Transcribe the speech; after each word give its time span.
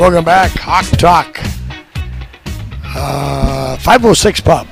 Welcome 0.00 0.24
back, 0.24 0.52
Hawk 0.52 0.86
Talk. 0.96 1.38
Uh, 2.96 3.76
506 3.76 4.40
Pub. 4.40 4.66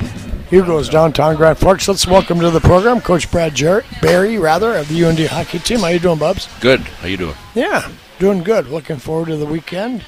Hugo's 0.48 0.88
downtown 0.88 1.37
Grand 1.37 1.58
Forks. 1.58 1.87
Let's 1.87 2.06
welcome 2.06 2.40
to 2.40 2.48
the 2.48 2.61
program 2.61 3.03
Coach 3.03 3.30
Brad 3.30 3.54
Jarrett, 3.54 3.85
Berry, 4.01 4.38
rather, 4.38 4.75
of 4.77 4.88
the 4.88 5.04
UND 5.04 5.19
hockey 5.27 5.59
team. 5.59 5.80
How 5.80 5.88
you 5.88 5.99
doing, 5.99 6.19
Bubs? 6.19 6.49
Good. 6.61 6.80
How 6.80 7.09
you 7.09 7.19
doing? 7.19 7.35
Yeah, 7.54 7.91
doing 8.19 8.43
good. 8.43 8.69
Looking 8.69 8.96
forward 8.96 9.27
to 9.27 9.37
the 9.37 9.45
weekend. 9.45 10.02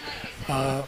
Uh, 0.48 0.84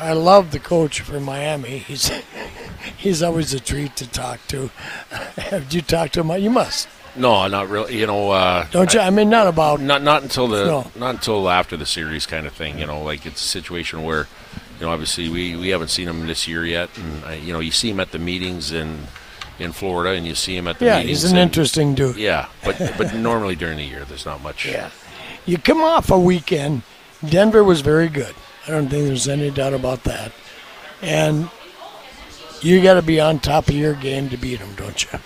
I 0.00 0.12
love 0.12 0.50
the 0.50 0.58
coach 0.58 1.02
from 1.02 1.22
Miami. 1.22 1.78
He's 1.78 2.10
he's 2.96 3.22
always 3.22 3.54
a 3.54 3.60
treat 3.60 3.94
to 3.94 4.10
talk 4.10 4.44
to. 4.48 4.72
Have 5.36 5.72
you 5.72 5.82
talked 5.82 6.14
to 6.14 6.24
him? 6.24 6.42
You 6.42 6.50
must. 6.50 6.88
No, 7.18 7.46
not 7.48 7.68
really. 7.68 7.98
You 7.98 8.06
know, 8.06 8.30
uh, 8.30 8.66
Don't 8.70 8.92
you? 8.94 9.00
I 9.00 9.10
mean, 9.10 9.30
not 9.30 9.46
about. 9.46 9.80
not 9.80 10.02
not 10.02 10.22
until 10.22 10.48
the 10.48 10.64
No. 10.66 10.90
not 10.96 11.14
until 11.16 11.48
after 11.48 11.76
the 11.76 11.86
series 11.86 12.26
kind 12.26 12.46
of 12.46 12.52
thing. 12.52 12.78
You 12.78 12.86
know, 12.86 13.02
like 13.02 13.24
it's 13.26 13.40
a 13.44 13.48
situation 13.48 14.02
where, 14.02 14.26
you 14.80 14.86
know, 14.86 14.92
obviously 14.92 15.28
we, 15.28 15.56
we 15.56 15.68
haven't 15.70 15.88
seen 15.88 16.08
him 16.08 16.26
this 16.26 16.46
year 16.46 16.64
yet, 16.64 16.90
and 16.98 17.24
uh, 17.24 17.30
you 17.30 17.52
know 17.52 17.60
you 17.60 17.70
see 17.70 17.90
him 17.90 18.00
at 18.00 18.10
the 18.12 18.18
meetings 18.18 18.72
in 18.72 19.06
in 19.58 19.72
Florida, 19.72 20.14
and 20.16 20.26
you 20.26 20.34
see 20.34 20.54
him 20.56 20.66
at 20.68 20.78
the 20.78 20.84
Yeah, 20.84 20.98
meetings. 20.98 21.22
he's 21.22 21.30
an 21.32 21.38
and- 21.38 21.48
interesting 21.48 21.94
dude. 21.94 22.16
Yeah, 22.16 22.46
but 22.64 22.78
but 22.98 23.14
normally 23.14 23.56
during 23.56 23.78
the 23.78 23.84
year 23.84 24.04
there's 24.04 24.26
not 24.26 24.42
much. 24.42 24.66
Yeah. 24.66 24.90
You 25.46 25.58
come 25.58 25.80
off 25.82 26.10
a 26.10 26.18
weekend. 26.18 26.82
Denver 27.26 27.64
was 27.64 27.80
very 27.80 28.08
good. 28.08 28.34
I 28.66 28.70
don't 28.72 28.88
think 28.88 29.06
there's 29.06 29.28
any 29.28 29.50
doubt 29.50 29.72
about 29.74 30.04
that. 30.04 30.32
And 31.00 31.48
you 32.62 32.82
got 32.82 32.94
to 32.94 33.02
be 33.02 33.20
on 33.20 33.38
top 33.38 33.68
of 33.68 33.74
your 33.74 33.94
game 33.94 34.28
to 34.30 34.36
beat 34.36 34.58
them, 34.58 34.74
don't 34.76 35.02
you? 35.04 35.18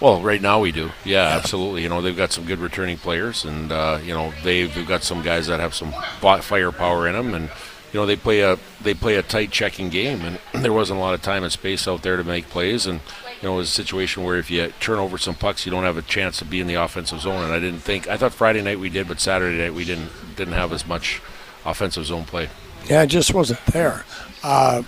Well, 0.00 0.22
right 0.22 0.40
now 0.40 0.60
we 0.60 0.70
do. 0.70 0.90
Yeah, 1.04 1.24
absolutely. 1.24 1.82
You 1.82 1.88
know, 1.88 2.00
they've 2.00 2.16
got 2.16 2.30
some 2.30 2.44
good 2.44 2.60
returning 2.60 2.98
players, 2.98 3.44
and 3.44 3.72
uh, 3.72 3.98
you 4.02 4.14
know 4.14 4.32
they've, 4.44 4.72
they've 4.72 4.86
got 4.86 5.02
some 5.02 5.22
guys 5.22 5.48
that 5.48 5.58
have 5.58 5.74
some 5.74 5.92
firepower 6.20 7.08
in 7.08 7.14
them, 7.14 7.34
and 7.34 7.50
you 7.92 7.98
know 7.98 8.06
they 8.06 8.14
play 8.14 8.40
a 8.40 8.58
they 8.80 8.94
play 8.94 9.16
a 9.16 9.22
tight 9.22 9.50
checking 9.50 9.88
game, 9.88 10.20
and 10.22 10.38
there 10.62 10.72
wasn't 10.72 10.98
a 10.98 11.02
lot 11.02 11.14
of 11.14 11.22
time 11.22 11.42
and 11.42 11.52
space 11.52 11.88
out 11.88 12.02
there 12.02 12.16
to 12.16 12.22
make 12.22 12.48
plays, 12.48 12.86
and 12.86 13.00
you 13.42 13.48
know 13.48 13.54
it 13.54 13.58
was 13.58 13.70
a 13.70 13.72
situation 13.72 14.22
where 14.22 14.36
if 14.36 14.52
you 14.52 14.72
turn 14.78 15.00
over 15.00 15.18
some 15.18 15.34
pucks, 15.34 15.66
you 15.66 15.72
don't 15.72 15.84
have 15.84 15.96
a 15.96 16.02
chance 16.02 16.38
to 16.38 16.44
be 16.44 16.60
in 16.60 16.68
the 16.68 16.74
offensive 16.74 17.20
zone. 17.20 17.42
And 17.42 17.52
I 17.52 17.58
didn't 17.58 17.80
think 17.80 18.06
I 18.06 18.16
thought 18.16 18.32
Friday 18.32 18.62
night 18.62 18.78
we 18.78 18.90
did, 18.90 19.08
but 19.08 19.18
Saturday 19.18 19.58
night 19.58 19.74
we 19.74 19.84
didn't 19.84 20.10
didn't 20.36 20.54
have 20.54 20.72
as 20.72 20.86
much 20.86 21.20
offensive 21.66 22.06
zone 22.06 22.24
play. 22.24 22.50
Yeah, 22.88 23.02
it 23.02 23.08
just 23.08 23.34
wasn't 23.34 23.64
there. 23.66 24.04
Uh, 24.44 24.82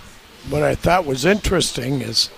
what 0.49 0.63
I 0.63 0.73
thought 0.73 1.05
was 1.05 1.25
interesting 1.25 2.01
is 2.01 2.29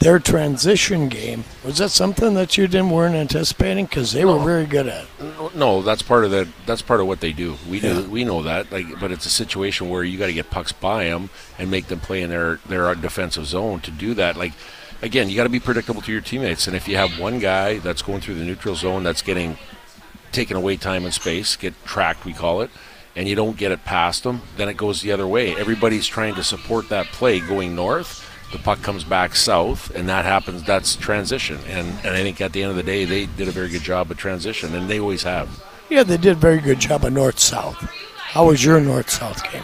their 0.00 0.18
transition 0.18 1.08
game. 1.08 1.44
Was 1.64 1.78
that 1.78 1.90
something 1.90 2.34
that 2.34 2.56
you 2.58 2.66
didn't 2.66 2.90
weren't 2.90 3.14
anticipating? 3.14 3.86
Because 3.86 4.12
they 4.12 4.24
were 4.24 4.38
very 4.38 4.66
good 4.66 4.86
at. 4.88 5.04
it. 5.18 5.56
No, 5.56 5.82
that's 5.82 6.02
part 6.02 6.24
of 6.24 6.30
the 6.30 6.48
that's 6.66 6.82
part 6.82 7.00
of 7.00 7.06
what 7.06 7.20
they 7.20 7.32
do. 7.32 7.56
We 7.68 7.80
do 7.80 8.08
we 8.08 8.24
know 8.24 8.42
that. 8.42 8.70
Like, 8.70 9.00
but 9.00 9.10
it's 9.10 9.26
a 9.26 9.30
situation 9.30 9.88
where 9.88 10.04
you 10.04 10.18
got 10.18 10.26
to 10.26 10.32
get 10.32 10.50
pucks 10.50 10.72
by 10.72 11.04
them 11.04 11.30
and 11.58 11.70
make 11.70 11.86
them 11.86 12.00
play 12.00 12.22
in 12.22 12.30
their 12.30 12.56
their 12.66 12.94
defensive 12.94 13.46
zone. 13.46 13.80
To 13.80 13.90
do 13.90 14.14
that, 14.14 14.36
like 14.36 14.52
again, 15.02 15.28
you 15.30 15.36
got 15.36 15.44
to 15.44 15.48
be 15.48 15.60
predictable 15.60 16.02
to 16.02 16.12
your 16.12 16.20
teammates. 16.20 16.66
And 16.66 16.76
if 16.76 16.86
you 16.88 16.96
have 16.96 17.18
one 17.18 17.38
guy 17.38 17.78
that's 17.78 18.02
going 18.02 18.20
through 18.20 18.36
the 18.36 18.44
neutral 18.44 18.74
zone 18.74 19.02
that's 19.02 19.22
getting 19.22 19.56
taken 20.32 20.56
away 20.56 20.76
time 20.76 21.04
and 21.04 21.14
space, 21.14 21.56
get 21.56 21.72
tracked, 21.84 22.24
we 22.24 22.32
call 22.32 22.60
it, 22.60 22.70
and 23.14 23.28
you 23.28 23.34
don't 23.34 23.56
get 23.56 23.72
it 23.72 23.84
past 23.84 24.24
them, 24.24 24.42
then 24.56 24.68
it 24.68 24.76
goes 24.76 25.00
the 25.00 25.12
other 25.12 25.26
way. 25.26 25.56
Everybody's 25.56 26.06
trying 26.06 26.34
to 26.34 26.44
support 26.44 26.88
that 26.90 27.06
play 27.06 27.40
going 27.40 27.74
north. 27.74 28.22
The 28.52 28.58
puck 28.58 28.80
comes 28.82 29.02
back 29.04 29.34
south, 29.34 29.90
and 29.94 30.08
that 30.08 30.24
happens. 30.24 30.62
That's 30.62 30.94
transition, 30.96 31.58
and 31.66 31.88
and 32.04 32.14
I 32.14 32.22
think 32.22 32.40
at 32.40 32.52
the 32.52 32.62
end 32.62 32.70
of 32.70 32.76
the 32.76 32.82
day, 32.82 33.04
they 33.04 33.26
did 33.26 33.48
a 33.48 33.50
very 33.50 33.68
good 33.68 33.82
job 33.82 34.10
of 34.10 34.16
transition, 34.16 34.74
and 34.74 34.88
they 34.88 35.00
always 35.00 35.24
have. 35.24 35.64
Yeah, 35.88 36.02
they 36.04 36.16
did 36.16 36.32
a 36.32 36.40
very 36.40 36.60
good 36.60 36.78
job 36.78 37.04
of 37.04 37.12
north 37.12 37.38
south. 37.40 37.76
How 38.16 38.46
was 38.46 38.64
your 38.64 38.80
north 38.80 39.10
south 39.10 39.42
game? 39.52 39.62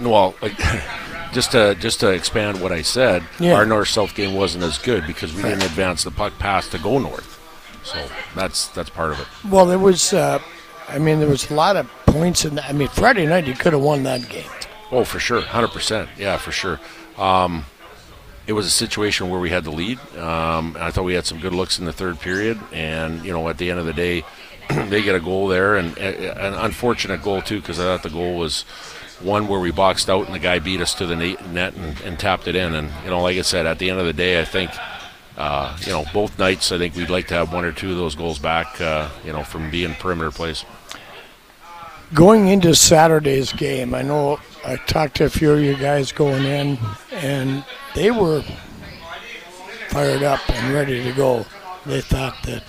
Well, 0.00 0.34
like, 0.42 0.56
just 1.32 1.52
to 1.52 1.74
just 1.76 2.00
to 2.00 2.08
expand 2.10 2.60
what 2.62 2.72
I 2.72 2.82
said, 2.82 3.22
Yeah. 3.38 3.54
our 3.54 3.66
north 3.66 3.88
south 3.88 4.14
game 4.14 4.34
wasn't 4.34 4.64
as 4.64 4.78
good 4.78 5.06
because 5.06 5.34
we 5.34 5.42
didn't 5.42 5.64
advance 5.64 6.02
the 6.04 6.10
puck 6.10 6.38
past 6.38 6.70
to 6.72 6.78
go 6.78 6.98
north. 6.98 7.32
So 7.84 7.98
that's 8.34 8.68
that's 8.68 8.90
part 8.90 9.12
of 9.12 9.20
it. 9.20 9.26
Well, 9.50 9.66
there 9.66 9.78
was. 9.78 10.12
Uh, 10.14 10.40
I 10.88 10.98
mean, 10.98 11.18
there 11.20 11.28
was 11.28 11.50
a 11.50 11.54
lot 11.54 11.76
of 11.76 11.86
points 12.06 12.44
in. 12.46 12.54
that. 12.56 12.64
I 12.68 12.72
mean, 12.72 12.88
Friday 12.88 13.26
night 13.26 13.46
you 13.46 13.54
could 13.54 13.72
have 13.74 13.82
won 13.82 14.02
that 14.04 14.28
game. 14.28 14.48
Oh, 14.90 15.04
for 15.04 15.18
sure, 15.18 15.40
hundred 15.42 15.72
percent. 15.72 16.08
Yeah, 16.16 16.36
for 16.38 16.52
sure. 16.52 16.80
Um, 17.18 17.64
it 18.46 18.52
was 18.52 18.66
a 18.66 18.70
situation 18.70 19.28
where 19.28 19.40
we 19.40 19.50
had 19.50 19.64
the 19.64 19.70
lead. 19.70 19.98
Um, 20.16 20.76
I 20.78 20.90
thought 20.90 21.04
we 21.04 21.14
had 21.14 21.26
some 21.26 21.40
good 21.40 21.52
looks 21.52 21.78
in 21.78 21.84
the 21.84 21.92
third 21.92 22.20
period, 22.20 22.58
and 22.72 23.24
you 23.24 23.32
know, 23.32 23.48
at 23.48 23.58
the 23.58 23.70
end 23.70 23.80
of 23.80 23.86
the 23.86 23.92
day, 23.92 24.24
they 24.88 25.02
get 25.02 25.14
a 25.14 25.20
goal 25.20 25.48
there, 25.48 25.76
and 25.76 25.96
an 25.98 26.54
unfortunate 26.54 27.22
goal 27.22 27.42
too, 27.42 27.60
because 27.60 27.80
I 27.80 27.84
thought 27.84 28.02
the 28.02 28.10
goal 28.10 28.36
was 28.38 28.62
one 29.20 29.48
where 29.48 29.60
we 29.60 29.70
boxed 29.70 30.10
out 30.10 30.26
and 30.26 30.34
the 30.34 30.38
guy 30.38 30.58
beat 30.58 30.80
us 30.80 30.94
to 30.94 31.06
the 31.06 31.16
net 31.16 31.74
and, 31.74 32.00
and 32.02 32.18
tapped 32.18 32.46
it 32.46 32.54
in. 32.54 32.74
And 32.74 32.90
you 33.04 33.10
know, 33.10 33.22
like 33.22 33.38
I 33.38 33.42
said, 33.42 33.66
at 33.66 33.78
the 33.78 33.90
end 33.90 33.98
of 34.00 34.06
the 34.06 34.12
day, 34.12 34.40
I 34.40 34.44
think. 34.44 34.70
Uh, 35.38 35.76
you 35.82 35.92
know, 35.92 36.02
both 36.14 36.38
nights, 36.38 36.72
I 36.72 36.78
think 36.78 36.96
we'd 36.96 37.10
like 37.10 37.26
to 37.26 37.34
have 37.34 37.52
one 37.52 37.66
or 37.66 37.70
two 37.72 37.90
of 37.90 37.98
those 37.98 38.14
goals 38.14 38.38
back. 38.38 38.80
Uh, 38.80 39.10
you 39.22 39.32
know, 39.34 39.42
from 39.42 39.70
being 39.70 39.92
perimeter 39.92 40.30
plays. 40.30 40.64
Going 42.14 42.46
into 42.48 42.74
Saturday's 42.74 43.52
game, 43.52 43.94
I 43.94 44.02
know 44.02 44.38
I 44.64 44.76
talked 44.76 45.16
to 45.16 45.24
a 45.24 45.30
few 45.30 45.52
of 45.52 45.60
you 45.60 45.76
guys 45.76 46.12
going 46.12 46.44
in, 46.44 46.78
and 47.12 47.64
they 47.96 48.10
were 48.12 48.42
fired 49.88 50.22
up 50.22 50.40
and 50.48 50.72
ready 50.72 51.02
to 51.02 51.12
go. 51.12 51.44
They 51.84 52.00
thought 52.00 52.36
that 52.44 52.62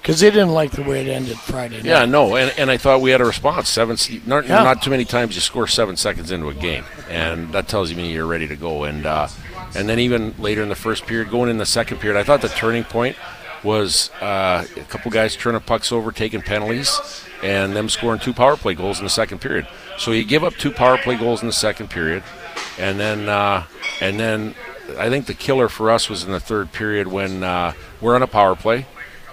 because 0.00 0.18
they 0.18 0.30
didn't 0.30 0.50
like 0.50 0.72
the 0.72 0.82
way 0.82 1.06
it 1.06 1.08
ended 1.08 1.38
Friday 1.38 1.76
night. 1.76 1.84
Yeah, 1.84 2.04
no, 2.06 2.34
and, 2.34 2.52
and 2.58 2.70
I 2.72 2.76
thought 2.76 3.00
we 3.00 3.12
had 3.12 3.20
a 3.20 3.24
response. 3.24 3.68
Seven, 3.68 3.96
not, 4.26 4.46
Yeah. 4.46 4.64
not 4.64 4.82
too 4.82 4.90
many 4.90 5.04
times 5.04 5.36
you 5.36 5.40
score 5.40 5.68
seven 5.68 5.96
seconds 5.96 6.32
into 6.32 6.48
a 6.48 6.54
game, 6.54 6.84
and 7.08 7.52
that 7.52 7.68
tells 7.68 7.88
you 7.90 7.96
me 7.96 8.12
you're 8.12 8.26
ready 8.26 8.48
to 8.48 8.56
go. 8.56 8.82
And 8.84 9.06
uh, 9.06 9.28
and 9.76 9.88
then 9.88 10.00
even 10.00 10.34
later 10.40 10.60
in 10.62 10.68
the 10.68 10.74
first 10.74 11.06
period, 11.06 11.30
going 11.30 11.50
in 11.50 11.58
the 11.58 11.66
second 11.66 11.98
period, 11.98 12.18
I 12.18 12.24
thought 12.24 12.42
the 12.42 12.48
turning 12.48 12.82
point 12.84 13.16
was 13.64 14.10
uh, 14.20 14.64
a 14.76 14.80
couple 14.84 15.10
guys 15.10 15.36
turning 15.36 15.60
pucks 15.60 15.92
over, 15.92 16.12
taking 16.12 16.42
penalties, 16.42 17.24
and 17.42 17.74
them 17.74 17.88
scoring 17.88 18.20
two 18.20 18.32
power 18.32 18.56
play 18.56 18.74
goals 18.74 18.98
in 18.98 19.04
the 19.04 19.10
second 19.10 19.40
period. 19.40 19.66
So 19.98 20.12
you 20.12 20.24
give 20.24 20.44
up 20.44 20.54
two 20.54 20.70
power 20.70 20.98
play 20.98 21.16
goals 21.16 21.42
in 21.42 21.46
the 21.46 21.52
second 21.52 21.90
period, 21.90 22.22
and 22.78 22.98
then 22.98 23.28
uh, 23.28 23.64
and 24.00 24.18
then 24.18 24.54
I 24.98 25.08
think 25.08 25.26
the 25.26 25.34
killer 25.34 25.68
for 25.68 25.90
us 25.90 26.08
was 26.08 26.24
in 26.24 26.32
the 26.32 26.40
third 26.40 26.72
period 26.72 27.08
when 27.08 27.42
uh, 27.42 27.72
we're 28.00 28.14
on 28.14 28.22
a 28.22 28.26
power 28.26 28.56
play. 28.56 28.86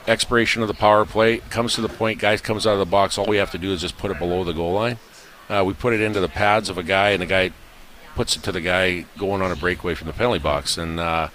Expiration 0.07 0.61
of 0.61 0.67
the 0.67 0.73
power 0.73 1.05
play 1.05 1.37
comes 1.37 1.75
to 1.75 1.81
the 1.81 1.89
point 1.89 2.19
guys 2.19 2.41
comes 2.41 2.65
out 2.65 2.73
of 2.73 2.79
the 2.79 2.85
box 2.85 3.17
all 3.17 3.27
we 3.27 3.37
have 3.37 3.51
to 3.51 3.59
do 3.59 3.71
is 3.71 3.81
just 3.81 3.97
put 3.97 4.09
it 4.09 4.17
below 4.17 4.43
the 4.43 4.53
goal 4.53 4.73
line. 4.73 4.97
Uh, 5.49 5.63
we 5.65 5.73
put 5.73 5.93
it 5.93 6.01
into 6.01 6.19
the 6.19 6.29
pads 6.29 6.69
of 6.69 6.77
a 6.77 6.83
guy 6.83 7.09
and 7.09 7.21
the 7.21 7.25
guy 7.25 7.51
puts 8.15 8.35
it 8.35 8.43
to 8.43 8.51
the 8.51 8.61
guy 8.61 9.05
going 9.17 9.41
on 9.41 9.51
a 9.51 9.55
breakaway 9.55 9.95
from 9.95 10.07
the 10.07 10.13
penalty 10.13 10.39
box. 10.39 10.77
And 10.77 10.99
uh, 10.99 11.29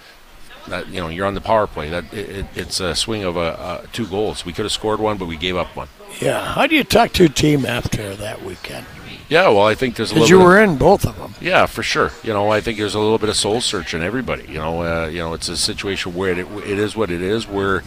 that 0.69 0.89
you 0.89 1.01
know 1.01 1.09
you're 1.09 1.27
on 1.27 1.35
the 1.35 1.41
power 1.41 1.67
play 1.67 1.91
that 1.91 2.05
it, 2.13 2.29
it, 2.31 2.47
it's 2.55 2.81
a 2.81 2.95
swing 2.95 3.23
of 3.25 3.37
a, 3.37 3.41
uh, 3.41 3.87
two 3.93 4.07
goals 4.07 4.45
we 4.45 4.53
could 4.53 4.65
have 4.65 4.73
scored 4.73 5.01
one 5.01 5.17
but 5.19 5.27
we 5.27 5.37
gave 5.37 5.57
up 5.57 5.75
one 5.77 5.89
Yeah. 6.21 6.55
How 6.55 6.67
do 6.67 6.75
you 6.77 6.85
talk 6.85 7.13
to 7.15 7.25
a 7.25 7.29
team 7.29 7.67
after 7.67 8.15
that 8.17 8.43
weekend? 8.43 8.87
yeah 9.29 9.49
well 9.49 9.67
i 9.67 9.75
think 9.75 9.97
there's 9.97 10.11
a 10.11 10.15
little 10.15 10.29
you 10.29 10.37
bit 10.37 10.43
of- 10.43 10.47
were 10.49 10.63
in 10.63 10.77
both 10.77 11.05
of 11.07 11.17
them. 11.17 11.35
Yeah, 11.41 11.67
for 11.67 11.83
sure. 11.83 12.11
You 12.23 12.33
know, 12.33 12.51
I 12.51 12.61
think 12.61 12.79
there's 12.79 12.95
a 12.95 13.01
little 13.01 13.19
bit 13.19 13.29
of 13.29 13.37
soul 13.37 13.61
search 13.61 13.93
in 13.95 14.03
everybody. 14.03 14.45
You 14.45 14.55
know, 14.59 14.83
uh, 14.83 15.07
you 15.09 15.19
know, 15.19 15.35
it's 15.35 15.49
a 15.49 15.57
situation 15.57 16.15
where 16.15 16.31
it, 16.33 16.39
it 16.39 16.79
is 16.79 16.95
what 16.97 17.11
it 17.11 17.21
is. 17.21 17.47
We're 17.47 17.83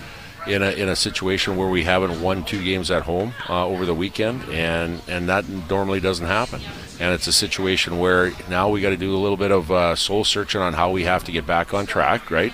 in 0.48 0.62
a 0.64 0.70
in 0.72 0.88
a 0.90 0.96
situation 0.96 1.58
where 1.58 1.68
we 1.68 1.84
haven't 1.84 2.22
won 2.22 2.44
two 2.44 2.64
games 2.64 2.90
at 2.92 3.04
home 3.04 3.34
uh, 3.50 3.66
over 3.66 3.86
the 3.86 3.94
weekend, 3.96 4.44
and 4.52 5.02
and 5.08 5.28
that 5.30 5.48
normally 5.70 6.00
doesn't 6.00 6.26
happen. 6.28 6.62
And 7.00 7.14
it's 7.14 7.28
a 7.28 7.34
situation 7.34 8.00
where 8.00 8.32
now 8.50 8.70
we 8.70 8.82
got 8.82 8.90
to 8.90 8.98
do 8.98 9.16
a 9.16 9.22
little 9.22 9.38
bit 9.38 9.52
of 9.52 9.72
uh, 9.72 9.96
soul 9.96 10.24
searching 10.24 10.62
on 10.62 10.74
how 10.74 10.92
we 10.92 11.04
have 11.04 11.24
to 11.26 11.32
get 11.32 11.46
back 11.48 11.74
on 11.74 11.86
track, 11.86 12.30
right? 12.32 12.54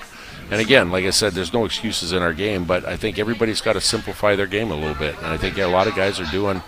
And 0.52 0.62
again, 0.62 0.92
like 0.92 1.06
I 1.06 1.10
said, 1.10 1.34
there's 1.34 1.54
no 1.54 1.66
excuses 1.66 2.14
in 2.14 2.22
our 2.22 2.34
game, 2.34 2.66
but 2.66 2.86
I 2.86 2.98
think 2.98 3.18
everybody's 3.18 3.62
got 3.62 3.74
to 3.74 3.82
simplify 3.82 4.36
their 4.36 4.48
game 4.48 4.72
a 4.72 4.76
little 4.76 4.96
bit. 4.96 5.18
And 5.18 5.28
I 5.28 5.38
think 5.38 5.58
a 5.58 5.66
lot 5.66 5.88
of 5.88 5.96
guys 5.96 6.20
are 6.20 6.32
doing 6.32 6.62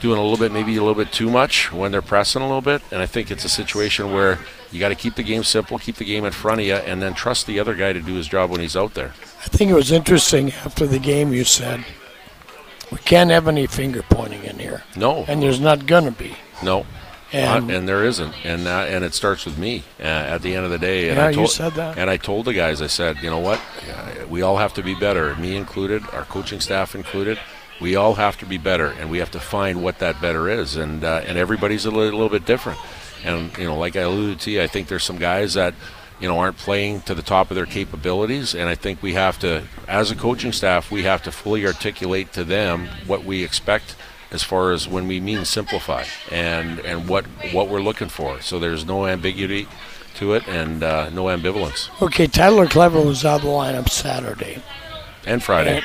doing 0.00 0.18
a 0.18 0.22
little 0.22 0.38
bit, 0.38 0.50
maybe 0.50 0.76
a 0.76 0.80
little 0.80 0.94
bit 0.94 1.12
too 1.12 1.28
much 1.28 1.70
when 1.72 1.92
they're 1.92 2.00
pressing 2.02 2.40
a 2.40 2.46
little 2.46 2.62
bit. 2.62 2.82
And 2.90 3.02
I 3.02 3.06
think 3.06 3.30
it's 3.30 3.44
a 3.44 3.50
situation 3.50 4.12
where 4.12 4.38
you 4.72 4.80
got 4.80 4.88
to 4.88 4.94
keep 4.94 5.14
the 5.14 5.22
game 5.22 5.44
simple, 5.44 5.78
keep 5.78 5.96
the 5.96 6.06
game 6.06 6.24
in 6.24 6.32
front 6.32 6.60
of 6.60 6.66
you, 6.66 6.74
and 6.74 7.02
then 7.02 7.12
trust 7.12 7.46
the 7.46 7.60
other 7.60 7.74
guy 7.74 7.92
to 7.92 8.00
do 8.00 8.14
his 8.14 8.26
job 8.26 8.50
when 8.50 8.60
he's 8.60 8.76
out 8.76 8.94
there. 8.94 9.12
I 9.44 9.48
think 9.48 9.70
it 9.70 9.74
was 9.74 9.92
interesting 9.92 10.52
after 10.64 10.86
the 10.86 10.98
game 10.98 11.32
you 11.32 11.44
said, 11.44 11.84
we 12.90 12.98
can't 12.98 13.30
have 13.30 13.46
any 13.46 13.66
finger 13.66 14.02
pointing 14.08 14.42
in 14.44 14.58
here. 14.58 14.82
No, 14.96 15.24
And 15.28 15.42
there's 15.42 15.60
not 15.60 15.86
going 15.86 16.04
to 16.04 16.12
be. 16.12 16.34
no, 16.62 16.86
And, 17.32 17.70
Uh, 17.70 17.74
and 17.74 17.88
there 17.88 18.04
isn't, 18.04 18.34
and 18.44 18.66
uh, 18.66 18.86
and 18.88 19.04
it 19.04 19.14
starts 19.14 19.44
with 19.44 19.56
me 19.56 19.84
uh, 20.00 20.02
at 20.04 20.42
the 20.42 20.54
end 20.56 20.64
of 20.64 20.70
the 20.72 20.78
day. 20.78 21.08
And 21.08 21.18
Yeah, 21.18 21.26
I 21.26 21.30
you 21.30 21.36
told, 21.36 21.50
said 21.50 21.72
that. 21.74 21.96
And 21.96 22.10
I 22.10 22.16
told 22.16 22.44
the 22.46 22.54
guys, 22.54 22.82
I 22.82 22.88
said, 22.88 23.18
you 23.22 23.30
know 23.30 23.38
what, 23.38 23.60
we 24.28 24.42
all 24.42 24.56
have 24.56 24.74
to 24.74 24.82
be 24.82 24.94
better, 24.94 25.34
me 25.36 25.56
included, 25.56 26.02
our 26.12 26.24
coaching 26.24 26.60
staff 26.60 26.94
included. 26.94 27.38
We 27.80 27.96
all 27.96 28.14
have 28.14 28.36
to 28.38 28.46
be 28.46 28.58
better, 28.58 28.88
and 28.88 29.10
we 29.10 29.18
have 29.18 29.30
to 29.30 29.40
find 29.40 29.82
what 29.82 30.00
that 30.00 30.20
better 30.20 30.48
is, 30.50 30.76
and 30.76 31.02
uh, 31.04 31.22
and 31.26 31.38
everybody's 31.38 31.86
a 31.86 31.90
little, 31.90 32.18
little 32.18 32.28
bit 32.28 32.44
different. 32.44 32.78
And 33.24 33.56
you 33.56 33.64
know, 33.64 33.78
like 33.78 33.96
I 33.96 34.00
alluded 34.00 34.40
to 34.40 34.50
you, 34.50 34.62
I 34.62 34.66
think 34.66 34.88
there's 34.88 35.04
some 35.04 35.18
guys 35.18 35.54
that 35.54 35.74
you 36.20 36.28
know 36.28 36.38
aren't 36.38 36.58
playing 36.58 37.02
to 37.02 37.14
the 37.14 37.22
top 37.22 37.50
of 37.50 37.54
their 37.54 37.66
capabilities, 37.66 38.54
and 38.54 38.68
I 38.68 38.74
think 38.74 39.02
we 39.02 39.14
have 39.14 39.38
to, 39.38 39.62
as 39.88 40.10
a 40.10 40.16
coaching 40.16 40.52
staff, 40.52 40.90
we 40.90 41.04
have 41.04 41.22
to 41.22 41.32
fully 41.32 41.64
articulate 41.66 42.32
to 42.34 42.44
them 42.44 42.88
what 43.06 43.24
we 43.24 43.42
expect 43.44 43.94
as 44.30 44.42
far 44.42 44.70
as 44.72 44.86
when 44.88 45.06
we 45.08 45.20
mean 45.20 45.44
simplify 45.44 46.04
and 46.30 46.78
and 46.80 47.08
what 47.08 47.24
what 47.52 47.68
we're 47.68 47.80
looking 47.82 48.08
for. 48.08 48.40
So 48.40 48.58
there's 48.58 48.84
no 48.84 49.06
ambiguity 49.06 49.66
to 50.16 50.34
it 50.34 50.46
and 50.48 50.82
uh, 50.82 51.10
no 51.10 51.24
ambivalence. 51.24 51.88
Okay, 52.02 52.26
Tyler 52.26 52.66
Kleven 52.66 53.04
was 53.06 53.24
out 53.24 53.36
of 53.36 53.42
the 53.42 53.48
lineup 53.48 53.88
Saturday 53.88 54.60
And 55.26 55.42
Friday. 55.42 55.76
and, 55.76 55.84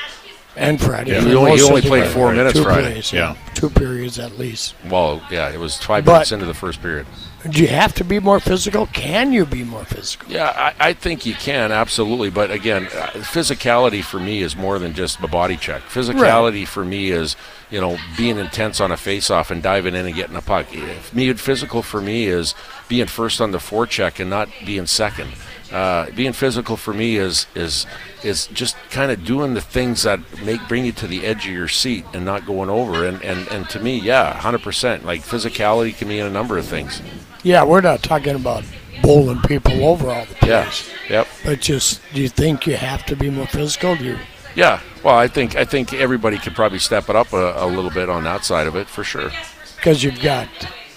and 0.55 0.81
Friday. 0.81 1.11
Yeah. 1.11 1.21
for 1.21 1.27
He 1.29 1.35
only- 1.35 1.55
he 1.57 1.61
only 1.63 1.81
played 1.81 2.03
game. 2.05 2.13
four 2.13 2.33
minutes 2.33 2.53
two 2.57 2.63
Friday. 2.63 2.93
Plays, 2.93 3.13
Yeah. 3.13 3.35
two 3.53 3.69
periods 3.69 4.17
at 4.19 4.37
least. 4.39 4.73
well, 4.89 5.21
yeah, 5.29 5.49
it 5.49 5.59
was 5.59 5.77
five 5.77 6.05
But- 6.05 6.13
minutes 6.13 6.31
into 6.31 6.45
the 6.45 6.53
first 6.55 6.81
period. 6.81 7.05
Do 7.49 7.61
you 7.61 7.67
have 7.67 7.93
to 7.95 8.03
be 8.03 8.19
more 8.19 8.39
physical? 8.39 8.87
Can 8.87 9.31
you 9.31 9.45
be 9.45 9.63
more 9.63 9.85
physical? 9.85 10.31
Yeah, 10.31 10.51
I, 10.79 10.89
I 10.89 10.93
think 10.93 11.25
you 11.25 11.35
can 11.35 11.71
absolutely, 11.71 12.31
but 12.31 12.49
again, 12.49 12.85
uh, 12.85 13.11
physicality 13.17 14.03
for 14.03 14.19
me 14.19 14.41
is 14.41 14.55
more 14.55 14.79
than 14.79 14.93
just 14.93 15.19
a 15.19 15.27
body 15.27 15.55
check. 15.55 15.83
Physicality 15.83 16.67
for 16.67 16.83
me 16.83 17.11
is 17.11 17.35
you 17.69 17.79
know 17.79 17.97
being 18.17 18.37
intense 18.37 18.79
on 18.79 18.91
a 18.91 18.97
face-off 18.97 19.51
and 19.51 19.61
diving 19.61 19.93
in 19.95 20.05
and 20.07 20.15
getting 20.15 20.35
a 20.35 20.41
puck. 20.41 20.67
If 20.71 21.13
me, 21.13 21.31
physical 21.33 21.83
for 21.83 22.01
me 22.01 22.25
is 22.25 22.55
being 22.87 23.07
first 23.07 23.39
on 23.39 23.51
the 23.51 23.59
forecheck 23.59 24.19
and 24.19 24.29
not 24.29 24.49
being 24.65 24.87
second. 24.87 25.29
Uh, 25.71 26.09
being 26.11 26.31
physical 26.31 26.77
for 26.77 26.93
me 26.93 27.17
is 27.17 27.47
is 27.53 27.85
is 28.23 28.47
just 28.47 28.75
kind 28.89 29.11
of 29.11 29.23
doing 29.23 29.53
the 29.53 29.61
things 29.61 30.03
that 30.03 30.19
make 30.43 30.65
bring 30.67 30.85
you 30.85 30.91
to 30.91 31.07
the 31.07 31.25
edge 31.25 31.45
of 31.47 31.53
your 31.53 31.67
seat 31.67 32.05
and 32.13 32.25
not 32.25 32.45
going 32.45 32.69
over. 32.69 33.05
And 33.05 33.21
and, 33.23 33.47
and 33.49 33.69
to 33.69 33.79
me, 33.79 33.99
yeah, 33.99 34.33
hundred 34.33 34.61
percent. 34.61 35.05
Like 35.05 35.21
physicality 35.21 35.95
can 35.95 36.07
mean 36.07 36.23
a 36.23 36.29
number 36.29 36.57
of 36.57 36.65
things. 36.65 37.01
Yeah, 37.45 37.63
we're 37.63 37.81
not 37.81 38.01
talking 38.01 38.35
about 38.35 38.63
bowling 39.03 39.39
people 39.43 39.85
over 39.85 40.09
all 40.09 40.25
the 40.25 40.47
Yeah. 40.47 40.63
place. 40.63 40.89
Yep. 41.09 41.27
But 41.45 41.61
just, 41.61 42.01
do 42.13 42.21
you 42.21 42.27
think 42.29 42.65
you 42.65 42.75
have 42.75 43.05
to 43.05 43.15
be 43.15 43.29
more 43.29 43.45
physical? 43.45 43.95
Do 43.95 44.03
you, 44.03 44.17
Yeah, 44.55 44.79
well, 45.03 45.15
I 45.15 45.27
think 45.27 45.55
I 45.55 45.63
think 45.63 45.93
everybody 45.93 46.37
could 46.39 46.55
probably 46.55 46.79
step 46.79 47.07
it 47.09 47.15
up 47.15 47.31
a, 47.33 47.53
a 47.63 47.67
little 47.67 47.91
bit 47.91 48.09
on 48.09 48.23
that 48.23 48.43
side 48.45 48.65
of 48.67 48.75
it 48.75 48.87
for 48.87 49.03
sure. 49.03 49.29
because 49.75 50.03
you've 50.03 50.21
got, 50.21 50.47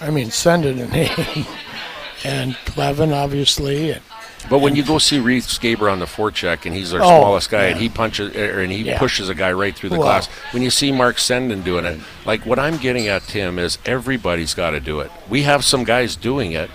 I 0.01 0.09
mean, 0.09 0.29
Senden 0.29 0.79
and 0.81 0.91
and 2.23 2.53
Kleven, 2.65 3.13
obviously. 3.13 3.91
And, 3.91 4.01
But 4.49 4.59
when 4.59 4.75
you 4.75 4.83
go 4.83 4.97
see 4.97 5.19
Riese 5.19 5.59
Gaber 5.59 5.91
on 5.91 5.99
the 5.99 6.05
forecheck 6.05 6.65
and 6.65 6.73
he's 6.75 6.93
our 6.93 7.01
Oh, 7.01 7.05
smallest 7.21 7.49
guy 7.51 7.65
and 7.65 7.79
he 7.79 7.87
punches 7.87 8.35
er, 8.35 8.61
and 8.61 8.71
he 8.71 8.83
Yeah. 8.83 8.97
pushes 8.97 9.29
a 9.29 9.35
guy 9.35 9.51
right 9.51 9.75
through 9.75 9.89
the 9.89 9.97
glass, 9.97 10.27
when 10.51 10.63
you 10.63 10.69
see 10.71 10.91
Mark 10.91 11.17
Senden 11.17 11.63
doing 11.63 11.85
it, 11.85 11.99
like 12.25 12.45
what 12.45 12.57
I'm 12.57 12.77
getting 12.77 13.07
at, 13.07 13.23
Tim, 13.27 13.59
is 13.59 13.77
everybody's 13.85 14.53
got 14.53 14.71
to 14.71 14.79
do 14.79 14.99
it. 15.01 15.11
We 15.29 15.43
have 15.43 15.63
some 15.63 15.83
guys 15.83 16.15
doing 16.15 16.53
it. 16.53 16.71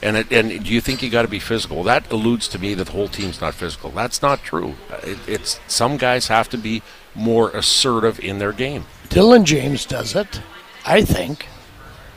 And, 0.00 0.16
it, 0.16 0.30
and 0.32 0.64
do 0.64 0.72
you 0.72 0.80
think 0.80 1.02
you 1.02 1.10
got 1.10 1.22
to 1.22 1.28
be 1.28 1.40
physical? 1.40 1.82
That 1.82 2.10
alludes 2.12 2.46
to 2.48 2.58
me 2.58 2.72
that 2.74 2.84
the 2.84 2.92
whole 2.92 3.08
team's 3.08 3.40
not 3.40 3.54
physical. 3.54 3.90
That's 3.90 4.22
not 4.22 4.42
true. 4.44 4.76
It, 5.02 5.18
it's 5.26 5.58
some 5.66 5.96
guys 5.96 6.28
have 6.28 6.48
to 6.50 6.56
be 6.56 6.82
more 7.16 7.50
assertive 7.50 8.20
in 8.20 8.38
their 8.38 8.52
game. 8.52 8.86
Dylan 9.08 9.42
James 9.44 9.84
does 9.84 10.14
it, 10.14 10.40
I 10.86 11.02
think. 11.02 11.48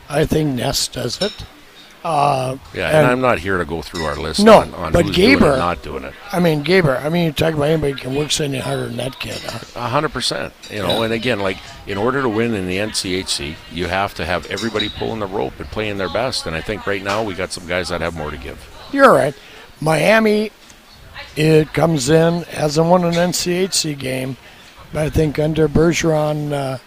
I 0.08 0.24
think 0.26 0.54
Ness 0.54 0.86
does 0.88 1.20
it. 1.20 1.44
Uh, 2.04 2.56
Yeah, 2.74 2.88
and, 2.88 2.96
And- 2.98 3.06
I'm 3.06 3.20
not 3.20 3.38
here 3.38 3.58
to 3.58 3.64
go 3.64 3.80
through 3.80 4.04
our 4.04 4.16
list 4.16 4.40
No, 4.40 4.58
on, 4.60 4.74
on 4.74 4.92
but 4.92 5.06
who's 5.06 5.14
doing 5.16 5.32
it, 5.34 5.38
Gaber- 5.40 5.56
not 5.58 5.82
doing 5.82 6.02
it. 6.04 6.14
I 6.32 6.40
mean, 6.40 6.64
Gaber, 6.64 7.00
I 7.04 7.08
mean, 7.08 7.26
you 7.26 7.32
talk 7.32 7.54
about 7.54 7.64
anybody 7.68 7.94
can 7.94 8.14
work 8.16 8.40
any 8.40 8.58
harder 8.58 8.86
than 8.88 8.96
that 8.96 9.20
kid. 9.20 9.40
A 9.76 9.88
hundred 9.88 10.12
percent. 10.12 10.52
You 10.70 10.80
know, 10.80 10.98
Yeah. 10.98 11.04
and 11.04 11.12
again, 11.12 11.38
like 11.40 11.58
in 11.86 11.98
order 11.98 12.20
to 12.22 12.28
win 12.28 12.54
in 12.54 12.66
the 12.66 12.78
NCHC, 12.78 13.54
you 13.70 13.86
have 13.86 14.14
to 14.14 14.24
have 14.24 14.46
everybody 14.50 14.88
pulling 14.88 15.20
the 15.20 15.26
rope 15.26 15.52
and 15.58 15.68
playing 15.70 15.98
their 15.98 16.08
best. 16.10 16.46
And 16.46 16.56
I 16.56 16.60
think 16.60 16.86
right 16.86 17.02
now 17.02 17.22
we 17.22 17.34
got 17.34 17.52
some 17.52 17.66
guys 17.66 17.88
that 17.90 18.00
have 18.00 18.16
more 18.16 18.30
to 18.32 18.36
give. 18.36 18.58
You're 18.92 19.12
right. 19.12 19.34
Miami, 19.80 20.50
it 21.36 21.72
comes 21.72 22.10
in, 22.10 22.42
hasn't 22.42 22.86
won 22.88 23.04
an 23.04 23.14
NCHC 23.14 23.96
game, 23.98 24.36
but 24.92 25.02
I 25.04 25.10
think 25.10 25.38
under 25.38 25.68
Bergeron, 25.68 26.52
uh, 26.52 26.78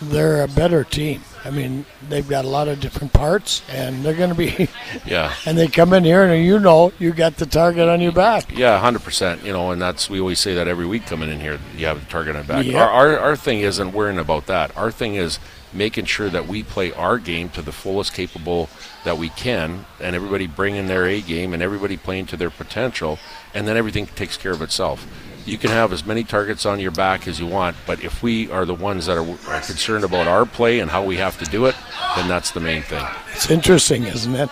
they're 0.00 0.42
a 0.42 0.48
better 0.48 0.84
team. 0.84 1.22
I 1.46 1.50
mean, 1.50 1.86
they've 2.08 2.28
got 2.28 2.44
a 2.44 2.48
lot 2.48 2.66
of 2.66 2.80
different 2.80 3.12
parts, 3.12 3.62
and 3.70 4.04
they're 4.04 4.14
going 4.14 4.30
to 4.30 4.34
be. 4.34 4.68
Yeah, 5.06 5.32
and 5.46 5.56
they 5.56 5.68
come 5.68 5.92
in 5.92 6.04
here, 6.04 6.24
and 6.24 6.44
you 6.44 6.58
know, 6.58 6.92
you 6.98 7.12
got 7.12 7.36
the 7.36 7.46
target 7.46 7.88
on 7.88 8.00
your 8.00 8.12
back. 8.12 8.56
yeah, 8.56 8.78
hundred 8.78 9.02
percent. 9.02 9.44
You 9.44 9.52
know, 9.52 9.70
and 9.70 9.80
that's 9.80 10.08
we 10.10 10.18
always 10.20 10.40
say 10.40 10.54
that 10.54 10.66
every 10.68 10.86
week 10.86 11.06
coming 11.06 11.28
in 11.28 11.38
here, 11.38 11.58
you 11.76 11.86
have 11.86 12.00
the 12.00 12.10
target 12.10 12.34
on 12.34 12.46
back. 12.46 12.64
Yeah. 12.64 12.82
Our, 12.82 12.90
our 12.90 13.18
our 13.18 13.36
thing 13.36 13.60
isn't 13.60 13.92
worrying 13.92 14.18
about 14.18 14.46
that. 14.46 14.76
Our 14.76 14.90
thing 14.90 15.14
is 15.14 15.38
making 15.72 16.06
sure 16.06 16.30
that 16.30 16.48
we 16.48 16.62
play 16.62 16.92
our 16.92 17.18
game 17.18 17.48
to 17.50 17.62
the 17.62 17.72
fullest 17.72 18.14
capable 18.14 18.68
that 19.04 19.18
we 19.18 19.28
can, 19.28 19.84
and 20.00 20.16
everybody 20.16 20.46
bringing 20.46 20.86
their 20.86 21.06
A 21.06 21.20
game, 21.20 21.52
and 21.52 21.62
everybody 21.62 21.96
playing 21.96 22.26
to 22.26 22.36
their 22.36 22.50
potential, 22.50 23.18
and 23.54 23.68
then 23.68 23.76
everything 23.76 24.06
takes 24.06 24.36
care 24.36 24.52
of 24.52 24.62
itself. 24.62 25.06
You 25.46 25.58
can 25.58 25.70
have 25.70 25.92
as 25.92 26.04
many 26.04 26.24
targets 26.24 26.66
on 26.66 26.80
your 26.80 26.90
back 26.90 27.28
as 27.28 27.38
you 27.38 27.46
want, 27.46 27.76
but 27.86 28.02
if 28.02 28.20
we 28.22 28.50
are 28.50 28.64
the 28.64 28.74
ones 28.74 29.06
that 29.06 29.16
are, 29.16 29.30
are 29.48 29.60
concerned 29.60 30.04
about 30.04 30.26
our 30.26 30.44
play 30.44 30.80
and 30.80 30.90
how 30.90 31.04
we 31.04 31.16
have 31.18 31.38
to 31.38 31.44
do 31.44 31.66
it, 31.66 31.76
then 32.16 32.28
that's 32.28 32.50
the 32.50 32.60
main 32.60 32.82
thing. 32.82 33.04
It's 33.32 33.48
interesting, 33.48 34.04
isn't 34.04 34.34
it? 34.34 34.50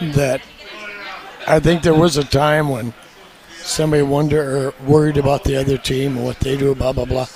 That 0.00 0.42
I 1.46 1.60
think 1.60 1.82
there 1.82 1.94
was 1.94 2.16
a 2.16 2.24
time 2.24 2.68
when 2.68 2.92
somebody 3.58 4.02
wonder 4.02 4.68
or 4.68 4.74
worried 4.84 5.16
about 5.16 5.44
the 5.44 5.56
other 5.56 5.78
team 5.78 6.16
and 6.16 6.24
what 6.24 6.40
they 6.40 6.56
do, 6.56 6.74
blah 6.74 6.92
blah 6.92 7.04
blah. 7.04 7.28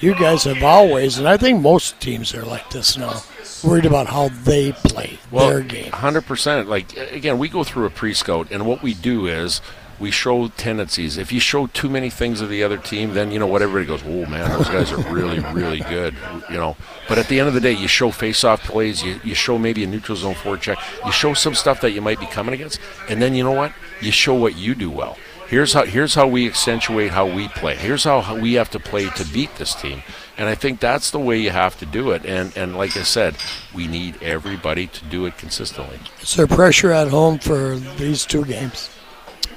You 0.00 0.14
guys 0.16 0.42
have 0.44 0.62
always, 0.62 1.18
and 1.18 1.28
I 1.28 1.36
think 1.36 1.62
most 1.62 2.00
teams 2.00 2.34
are 2.34 2.42
like 2.42 2.68
this 2.70 2.98
now, 2.98 3.22
worried 3.62 3.86
about 3.86 4.08
how 4.08 4.28
they 4.28 4.72
play 4.72 5.18
their 5.30 5.60
game. 5.60 5.92
Hundred 5.92 6.26
percent. 6.26 6.68
Like 6.68 6.96
again, 6.96 7.38
we 7.38 7.48
go 7.48 7.62
through 7.62 7.86
a 7.86 7.90
pre-scout, 7.90 8.50
and 8.50 8.66
what 8.66 8.82
we 8.82 8.92
do 8.92 9.26
is 9.26 9.60
we 10.04 10.10
show 10.10 10.48
tendencies. 10.48 11.16
If 11.16 11.32
you 11.32 11.40
show 11.40 11.66
too 11.68 11.88
many 11.88 12.10
things 12.10 12.42
of 12.42 12.50
the 12.50 12.62
other 12.62 12.76
team, 12.76 13.14
then 13.14 13.32
you 13.32 13.38
know 13.38 13.46
what 13.46 13.62
everybody 13.62 13.86
goes, 13.86 14.02
"Oh 14.04 14.28
man, 14.30 14.50
those 14.50 14.68
guys 14.68 14.92
are 14.92 15.00
really, 15.10 15.38
really 15.54 15.80
good." 15.80 16.14
You 16.50 16.56
know. 16.56 16.76
But 17.08 17.16
at 17.16 17.28
the 17.28 17.40
end 17.40 17.48
of 17.48 17.54
the 17.54 17.60
day, 17.60 17.72
you 17.72 17.88
show 17.88 18.10
face-off 18.10 18.62
plays. 18.64 19.02
You, 19.02 19.18
you 19.24 19.34
show 19.34 19.56
maybe 19.56 19.82
a 19.82 19.86
neutral 19.86 20.16
zone 20.16 20.34
forecheck. 20.34 20.76
You 21.06 21.12
show 21.12 21.32
some 21.32 21.54
stuff 21.54 21.80
that 21.80 21.92
you 21.92 22.02
might 22.02 22.20
be 22.20 22.26
coming 22.26 22.52
against, 22.52 22.80
and 23.08 23.22
then 23.22 23.34
you 23.34 23.44
know 23.44 23.52
what? 23.52 23.72
You 24.02 24.12
show 24.12 24.34
what 24.34 24.56
you 24.56 24.74
do 24.74 24.90
well. 24.90 25.16
Here's 25.48 25.72
how 25.72 25.86
here's 25.86 26.14
how 26.14 26.26
we 26.26 26.46
accentuate 26.46 27.10
how 27.10 27.26
we 27.26 27.48
play. 27.48 27.74
Here's 27.76 28.04
how, 28.04 28.20
how 28.20 28.36
we 28.36 28.54
have 28.54 28.70
to 28.72 28.78
play 28.78 29.08
to 29.08 29.24
beat 29.32 29.56
this 29.56 29.74
team. 29.74 30.02
And 30.36 30.50
I 30.50 30.54
think 30.54 30.80
that's 30.80 31.10
the 31.12 31.18
way 31.18 31.38
you 31.38 31.50
have 31.50 31.78
to 31.78 31.86
do 31.86 32.10
it. 32.10 32.26
And 32.26 32.54
and 32.58 32.76
like 32.76 32.94
I 32.94 33.04
said, 33.04 33.36
we 33.74 33.86
need 33.86 34.22
everybody 34.22 34.86
to 34.86 35.04
do 35.06 35.24
it 35.24 35.38
consistently. 35.38 35.98
Is 36.20 36.34
there 36.34 36.46
pressure 36.46 36.92
at 36.92 37.08
home 37.08 37.38
for 37.38 37.76
these 37.96 38.26
two 38.26 38.44
games? 38.44 38.90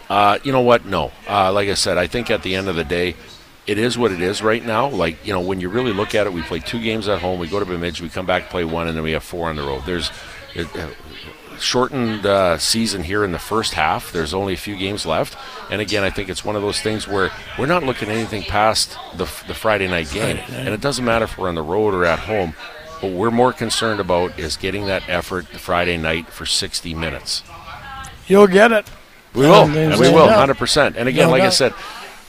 Uh, 0.09 0.39
you 0.43 0.51
know 0.51 0.61
what? 0.61 0.85
No. 0.85 1.11
Uh, 1.27 1.51
like 1.51 1.69
I 1.69 1.73
said, 1.73 1.97
I 1.97 2.07
think 2.07 2.29
at 2.29 2.43
the 2.43 2.55
end 2.55 2.67
of 2.67 2.75
the 2.75 2.83
day, 2.83 3.15
it 3.65 3.77
is 3.77 3.97
what 3.97 4.11
it 4.11 4.21
is 4.21 4.41
right 4.41 4.65
now. 4.65 4.87
Like 4.87 5.25
you 5.25 5.33
know, 5.33 5.41
when 5.41 5.59
you 5.59 5.69
really 5.69 5.93
look 5.93 6.15
at 6.15 6.25
it, 6.25 6.33
we 6.33 6.41
play 6.41 6.59
two 6.59 6.81
games 6.81 7.07
at 7.07 7.21
home. 7.21 7.39
We 7.39 7.47
go 7.47 7.59
to 7.59 7.65
Bemidji, 7.65 8.03
we 8.03 8.09
come 8.09 8.25
back, 8.25 8.49
play 8.49 8.63
one, 8.63 8.87
and 8.87 8.95
then 8.95 9.03
we 9.03 9.11
have 9.11 9.23
four 9.23 9.49
on 9.49 9.57
the 9.57 9.63
road. 9.63 9.83
There's 9.85 10.09
it, 10.55 10.73
uh, 10.75 10.89
shortened 11.59 12.25
uh, 12.25 12.57
season 12.57 13.03
here 13.03 13.25
in 13.25 13.33
the 13.33 13.39
first 13.39 13.73
half. 13.73 14.11
There's 14.13 14.33
only 14.33 14.53
a 14.53 14.57
few 14.57 14.77
games 14.77 15.05
left, 15.05 15.37
and 15.69 15.81
again, 15.81 16.03
I 16.03 16.09
think 16.09 16.29
it's 16.29 16.45
one 16.45 16.55
of 16.55 16.61
those 16.61 16.79
things 16.81 17.07
where 17.07 17.31
we're 17.59 17.65
not 17.65 17.83
looking 17.83 18.09
anything 18.09 18.43
past 18.43 18.97
the 19.15 19.25
the 19.47 19.53
Friday 19.53 19.87
night 19.89 20.09
game, 20.11 20.37
and 20.51 20.69
it 20.69 20.79
doesn't 20.79 21.03
matter 21.03 21.25
if 21.25 21.37
we're 21.37 21.49
on 21.49 21.55
the 21.55 21.61
road 21.61 21.93
or 21.93 22.05
at 22.05 22.19
home. 22.19 22.53
What 23.01 23.11
we're 23.11 23.31
more 23.31 23.53
concerned 23.53 23.99
about 23.99 24.39
is 24.39 24.57
getting 24.57 24.87
that 24.87 25.07
effort 25.07 25.45
Friday 25.45 25.97
night 25.97 26.29
for 26.29 26.47
60 26.47 26.95
minutes. 26.95 27.43
You'll 28.27 28.47
get 28.47 28.71
it. 28.71 28.87
We 29.37 29.43
will, 29.43 29.69
and 29.69 29.99
we 29.99 30.09
will, 30.09 30.27
hundred 30.27 30.57
percent. 30.57 30.97
And 30.97 31.07
again, 31.07 31.27
No 31.27 31.31
like 31.31 31.43
I 31.43 31.49
said, 31.49 31.73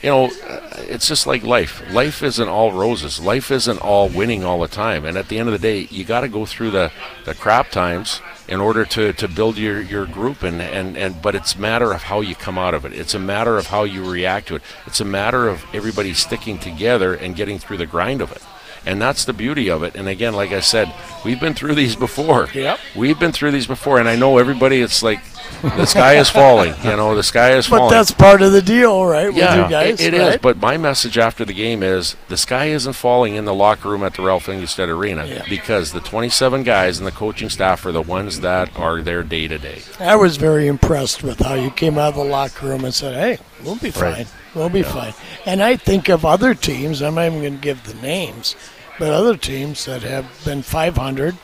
you 0.03 0.11
know, 0.11 0.27
uh, 0.27 0.61
it's 0.89 1.09
just 1.09 1.27
like 1.27 1.43
life. 1.43 1.83
Life 1.91 2.23
isn't 2.23 2.49
all 2.49 2.73
roses. 2.73 3.19
Life 3.19 3.51
isn't 3.51 3.79
all 3.81 4.09
winning 4.09 4.45
all 4.45 4.61
the 4.61 4.69
time. 4.69 5.05
And 5.05 5.17
at 5.17 5.29
the 5.29 5.39
end 5.39 5.49
of 5.49 5.53
the 5.53 5.59
day, 5.59 5.89
you 5.91 6.05
got 6.05 6.21
to 6.21 6.29
go 6.29 6.47
through 6.47 6.71
the, 6.71 6.93
the 7.25 7.35
crap 7.35 7.71
times 7.71 8.21
in 8.47 8.61
order 8.61 8.85
to, 8.85 9.13
to 9.15 9.27
build 9.27 9.59
your, 9.59 9.81
your 9.81 10.07
group. 10.07 10.43
And, 10.45 10.63
and, 10.63 10.97
and 10.97 11.21
but 11.21 11.35
it's 11.35 11.57
a 11.57 11.59
matter 11.59 11.93
of 11.93 12.05
how 12.05 12.21
you 12.21 12.37
come 12.37 12.59
out 12.59 12.75
of 12.75 12.85
it. 12.85 12.93
It's 12.93 13.15
a 13.15 13.19
matter 13.19 13.59
of 13.59 13.67
how 13.67 13.83
you 13.83 14.09
react 14.09 14.49
to 14.49 14.57
it. 14.57 14.63
It's 14.87 15.01
a 15.01 15.05
matter 15.05 15.49
of 15.49 15.65
everybody 15.75 16.15
sticking 16.15 16.59
together 16.59 17.15
and 17.15 17.35
getting 17.35 17.59
through 17.59 17.79
the 17.79 17.87
grind 17.87 18.21
of 18.21 18.31
it. 18.31 18.43
And 18.89 19.01
that's 19.03 19.25
the 19.27 19.33
beauty 19.35 19.69
of 19.69 19.83
it. 19.83 19.95
And 19.95 20.09
again, 20.09 20.33
like 20.33 20.51
I 20.53 20.61
said, 20.61 20.93
we've 21.25 21.39
been 21.39 21.55
through 21.55 21.75
these 21.75 21.95
before. 21.95 22.49
Yep. 22.55 22.79
We've 22.97 23.19
been 23.21 23.33
through 23.33 23.51
these 23.53 23.67
before, 23.67 23.99
and 24.01 24.09
I 24.09 24.17
know 24.17 24.39
everybody. 24.39 24.81
It's 24.81 25.03
like 25.03 25.21
the 25.63 25.85
sky 25.87 26.15
is 26.17 26.31
falling. 26.31 26.75
You 26.83 26.97
know, 26.97 27.15
the 27.15 27.23
sky 27.23 27.53
is 27.53 27.67
But 27.69 27.77
falling. 27.79 27.91
But 27.91 27.97
that's 27.97 28.11
part 28.13 28.41
of 28.43 28.53
the 28.53 28.63
deal, 28.63 29.05
right? 29.05 29.27
With 29.29 29.37
Yeah, 29.37 29.65
you 29.65 29.71
guys, 29.71 30.01
it- 30.01 30.15
it 30.15 30.15
is. 30.15 30.21
right? 30.29 30.43
But 30.43 30.57
my 30.59 30.77
message 30.79 31.19
after 31.19 31.45
the 31.45 31.53
game 31.53 31.83
is 31.83 32.17
the 32.29 32.37
sky 32.39 32.67
isn't 32.67 32.95
falling 32.95 33.35
in 33.35 33.45
the 33.45 33.55
locker 33.55 33.91
room 33.91 34.03
at 34.05 34.15
the 34.15 34.23
Ralph 34.23 34.47
Engelstad 34.47 34.89
Arena 34.89 35.27
Yeah. 35.27 35.45
because 35.51 35.93
the 35.93 36.01
27 36.01 36.63
guys 36.63 36.97
and 36.99 37.07
the 37.07 37.13
coaching 37.13 37.51
staff 37.51 37.85
are 37.85 37.93
the 37.93 38.01
ones 38.03 38.41
that 38.41 38.75
are 38.79 39.03
there 39.03 39.23
day 39.23 39.49
to 39.49 39.59
day. 39.59 39.83
I 40.01 40.17
was 40.17 40.39
very 40.39 40.67
impressed 40.67 41.23
with 41.23 41.41
how 41.41 41.55
you 41.55 41.71
came 41.71 41.99
out 41.99 42.11
of 42.11 42.15
the 42.15 42.25
locker 42.25 42.67
room 42.69 42.85
and 42.87 42.95
said, 42.95 43.15
"Hey, 43.15 43.39
we'll 43.65 43.77
be 43.77 43.91
fine. 43.91 44.13
Right. 44.13 44.27
We'll 44.55 44.71
be 44.71 44.83
fine." 44.83 45.13
And 45.45 45.63
I 45.63 45.77
think 45.77 46.09
of 46.09 46.25
other 46.25 46.55
teams. 46.55 47.03
I'm 47.03 47.15
not 47.17 47.27
even 47.27 47.41
going 47.41 47.55
to 47.57 47.61
give 47.61 47.85
the 47.85 47.95
names, 47.95 48.55
but 48.99 49.11
other 49.11 49.37
teams 49.37 49.85
that 49.87 50.03
have 50.03 50.27
been 50.45 50.63
500 50.63 51.37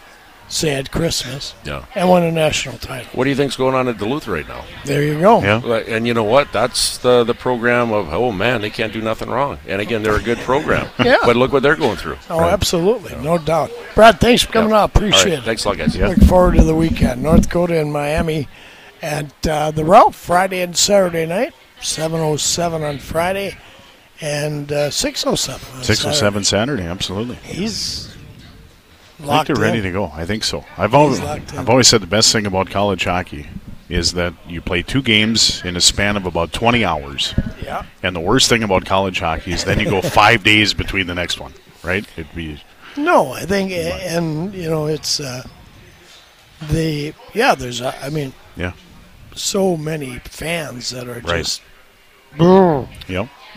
say 0.46 0.74
at 0.74 0.90
Christmas, 0.90 1.54
Yeah. 1.64 1.84
and 1.94 2.08
won 2.08 2.22
a 2.22 2.30
national 2.30 2.76
title. 2.76 3.08
What 3.14 3.24
do 3.24 3.30
you 3.30 3.36
think's 3.36 3.56
going 3.56 3.74
on 3.74 3.88
at 3.88 3.96
Duluth 3.98 4.28
right 4.28 4.46
now? 4.46 4.62
There 4.84 5.02
you 5.02 5.18
go. 5.18 5.40
Yeah. 5.40 5.60
And 5.88 6.06
you 6.06 6.12
know 6.12 6.22
what? 6.22 6.52
That's 6.52 6.98
the 6.98 7.24
the 7.24 7.32
program 7.34 7.92
of 7.92 8.12
oh 8.12 8.30
man, 8.30 8.60
they 8.60 8.68
can't 8.70 8.92
do 8.92 9.00
nothing 9.00 9.30
wrong. 9.30 9.58
And 9.66 9.80
again, 9.80 10.02
they're 10.02 10.16
a 10.16 10.22
good 10.22 10.38
program. 10.38 10.86
Yeah. 11.04 11.16
But 11.24 11.36
look 11.36 11.50
what 11.52 11.62
they're 11.62 11.76
going 11.76 11.96
through. 11.96 12.18
Oh, 12.28 12.40
absolutely, 12.44 13.16
no 13.22 13.38
doubt. 13.38 13.70
Brad, 13.94 14.20
thanks 14.20 14.42
for 14.42 14.52
coming 14.52 14.70
Yeah. 14.70 14.82
out. 14.82 14.94
Appreciate 14.96 15.22
All 15.24 15.30
right. 15.30 15.38
it. 15.38 15.44
Thanks 15.44 15.64
a 15.64 15.68
lot, 15.68 15.78
guys. 15.78 15.96
Yeah. 15.96 16.08
Look 16.08 16.22
forward 16.24 16.56
to 16.56 16.62
the 16.64 16.74
weekend. 16.74 17.22
North 17.22 17.42
Dakota 17.42 17.80
and 17.80 17.90
Miami 17.92 18.46
at 19.02 19.46
uh, 19.46 19.70
the 19.70 19.84
Ralph 19.84 20.14
Friday 20.14 20.60
and 20.60 20.76
Saturday 20.76 21.24
night. 21.26 21.54
707 21.80 22.82
on 22.82 22.98
Friday 22.98 23.56
and 24.24 24.72
uh, 24.72 24.90
607 24.90 25.76
on 25.78 25.84
Six 25.84 26.04
or 26.04 26.12
Saturday. 26.12 26.44
Saturday, 26.44 26.82
absolutely. 26.84 27.36
He's 27.36 28.08
I 28.08 29.16
think 29.18 29.28
locked 29.28 29.46
they're 29.48 29.56
ready 29.56 29.82
to 29.82 29.92
go. 29.92 30.10
I 30.14 30.24
think 30.24 30.44
so. 30.44 30.64
I've 30.78 30.94
always. 30.94 31.20
I've 31.20 31.68
always 31.68 31.88
said 31.88 32.00
the 32.00 32.06
best 32.06 32.32
thing 32.32 32.46
about 32.46 32.70
college 32.70 33.04
hockey 33.04 33.46
is 33.90 34.14
that 34.14 34.32
you 34.48 34.62
play 34.62 34.82
two 34.82 35.02
games 35.02 35.62
in 35.64 35.76
a 35.76 35.80
span 35.80 36.16
of 36.16 36.24
about 36.24 36.52
20 36.54 36.84
hours. 36.86 37.34
Yeah. 37.62 37.84
And 38.02 38.16
the 38.16 38.20
worst 38.20 38.48
thing 38.48 38.62
about 38.62 38.86
college 38.86 39.20
hockey 39.20 39.52
is 39.52 39.64
then 39.64 39.78
you 39.78 39.88
go 39.90 40.00
five 40.00 40.42
days 40.52 40.72
between 40.72 41.06
the 41.06 41.14
next 41.14 41.38
one, 41.38 41.52
right? 41.82 42.04
It'd 42.16 42.34
be 42.34 42.62
No, 42.96 43.32
I 43.32 43.42
think, 43.44 43.72
and, 43.72 44.54
you 44.54 44.70
know, 44.70 44.86
it's 44.86 45.20
uh, 45.20 45.46
the, 46.70 47.12
yeah, 47.34 47.54
there's, 47.54 47.82
uh, 47.82 47.94
I 48.00 48.08
mean, 48.08 48.32
yeah, 48.56 48.72
so 49.34 49.76
many 49.76 50.18
fans 50.20 50.88
that 50.90 51.06
are 51.06 51.20
Right. 51.20 51.38
just, 51.44 51.60
Brr. 52.38 52.88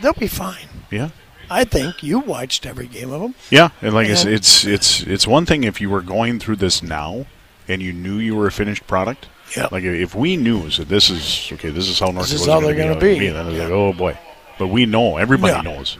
They'll 0.01 0.13
be 0.13 0.27
fine. 0.27 0.67
yeah. 0.91 1.09
I 1.49 1.63
think 1.63 2.03
you 2.03 2.19
watched 2.19 2.65
every 2.65 2.87
game 2.87 3.09
of 3.13 3.21
them. 3.21 3.33
Yeah, 3.49 3.69
and 3.81 3.93
like 3.93 4.09
I 4.09 4.15
said, 4.15 4.33
it's 4.33 4.65
it's 4.65 5.01
it's 5.03 5.25
one 5.25 5.45
thing 5.45 5.63
if 5.63 5.79
you 5.79 5.89
were 5.89 6.01
going 6.01 6.39
through 6.39 6.57
this 6.57 6.83
now 6.83 7.25
and 7.69 7.81
you 7.81 7.93
knew 7.93 8.17
you 8.17 8.35
were 8.35 8.47
a 8.47 8.51
finished 8.51 8.85
product. 8.85 9.27
Yeah. 9.55 9.69
Like 9.71 9.85
if 9.85 10.13
we 10.13 10.35
knew 10.35 10.67
that 10.71 10.89
this 10.89 11.09
is 11.09 11.49
okay, 11.53 11.69
this 11.69 11.87
is 11.87 11.99
how 11.99 12.07
North 12.11 12.29
This 12.29 12.41
is 12.41 12.47
how 12.47 12.59
they're 12.59 12.75
gonna 12.75 12.95
gonna 12.95 12.99
be. 12.99 13.29
Then 13.29 13.47
it's 13.47 13.55
Yeah. 13.55 13.63
like, 13.63 13.71
oh 13.71 13.93
boy, 13.93 14.17
but 14.59 14.67
we 14.67 14.85
know 14.85 15.15
everybody 15.15 15.53
Yeah. 15.53 15.61
knows, 15.61 15.97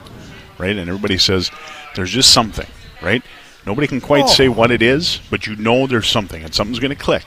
right? 0.58 0.76
And 0.76 0.86
everybody 0.86 1.16
says 1.16 1.50
there's 1.94 2.10
just 2.10 2.30
something, 2.32 2.66
right? 3.00 3.22
Nobody 3.64 3.86
can 3.86 4.02
quite 4.02 4.24
Oh. 4.24 4.28
say 4.28 4.48
what 4.50 4.70
it 4.70 4.82
is, 4.82 5.18
but 5.30 5.46
you 5.46 5.56
know 5.56 5.86
there's 5.86 6.08
something, 6.08 6.44
and 6.44 6.54
something's 6.54 6.78
going 6.78 6.90
to 6.90 7.02
click. 7.02 7.24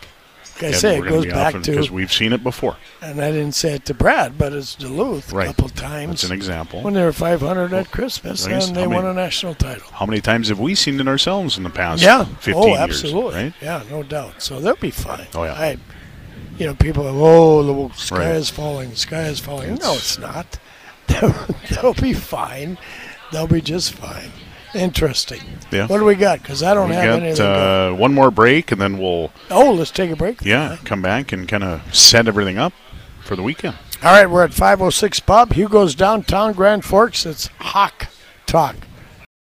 Like 0.56 0.64
I 0.64 0.72
say, 0.74 0.98
it 1.00 1.08
goes 1.08 1.26
back 1.26 1.54
to 1.54 1.60
because 1.72 1.90
we've 1.90 2.12
seen 2.12 2.34
it 2.34 2.44
before. 2.44 2.76
and 3.02 3.20
I 3.22 3.32
didn't 3.32 3.54
say 3.54 3.74
it 3.76 3.86
to 3.86 3.94
Brad, 3.94 4.38
but 4.38 4.54
it's 4.54 4.76
Duluth 4.76 5.32
Right. 5.34 5.46
a 5.50 5.54
couple 5.54 5.70
times. 5.70 6.22
That's 6.22 6.24
an 6.26 6.32
example. 6.34 6.82
when 6.84 6.94
they 6.94 7.04
were 7.04 7.12
500 7.14 7.74
at 7.74 7.90
Christmas, 7.92 8.46
and 8.46 8.76
they 8.76 8.82
how 8.84 8.90
won 8.90 9.04
many- 9.06 9.10
a 9.10 9.14
national 9.24 9.56
title. 9.56 9.88
How 9.94 10.06
many 10.06 10.22
times 10.22 10.50
have 10.50 10.60
we 10.60 10.76
seen 10.76 11.00
it 11.00 11.08
ourselves 11.08 11.58
in 11.58 11.64
the 11.64 11.70
past? 11.70 12.04
Yeah. 12.04 12.26
15 12.26 12.54
oh, 12.56 12.68
years, 12.68 12.80
absolutely. 12.80 13.34
right? 13.44 13.54
Yeah, 13.62 13.84
no 13.90 14.04
doubt. 14.04 14.42
So 14.42 14.60
they'll 14.60 14.76
be 14.76 14.92
fine. 14.92 15.28
Oh, 15.34 15.44
yeah. 15.46 15.54
I, 15.54 15.78
you 16.60 16.68
know, 16.68 16.76
people 16.76 17.08
are, 17.08 17.12
oh, 17.14 17.88
the 17.88 17.94
sky 17.96 18.18
Right. 18.18 18.36
is 18.36 18.50
falling, 18.50 18.92
the 18.92 18.96
sky 18.98 19.24
is 19.24 19.40
falling. 19.40 19.70
no, 19.70 19.76
It's- 19.76 19.98
it's 20.18 20.20
not. 20.20 20.60
They'll, 21.08 21.34
they'll 21.70 21.94
be 21.96 22.14
fine. 22.14 22.78
They'll 23.34 23.48
be 23.48 23.60
just 23.62 23.94
fine. 23.94 24.32
Interesting. 24.74 25.42
Yeah. 25.72 25.88
What 25.88 25.98
do 26.00 26.06
we 26.06 26.16
got? 26.16 26.42
Because 26.42 26.64
I 26.64 26.74
don't 26.74 26.90
We 26.90 26.96
have 26.96 27.22
anything. 27.22 27.36
got 27.38 27.88
to- 27.88 27.92
uh, 27.94 27.96
one 27.98 28.14
more 28.14 28.32
break, 28.32 28.72
and 28.72 28.80
then 28.82 28.98
we'll 28.98 29.32
oh, 29.50 29.72
let's 29.74 29.92
take 29.92 30.12
a 30.12 30.16
break. 30.16 30.42
yeah 30.44 30.78
come 30.86 31.02
back 31.02 31.32
and 31.32 31.48
kind 31.48 31.64
of 31.64 31.82
set 31.96 32.28
everything 32.28 32.58
up 32.58 32.74
for 33.24 33.36
the 33.36 33.44
weekend. 33.44 33.76
All 34.04 34.12
right, 34.12 34.30
we're 34.30 34.44
at 34.44 34.54
506 34.54 35.20
Pub. 35.20 35.54
Hugo's 35.54 35.94
downtown 35.94 36.54
Grand 36.54 36.84
Forks. 36.84 37.26
It's 37.26 37.48
Hawk 37.60 38.08
Talk. 38.48 38.76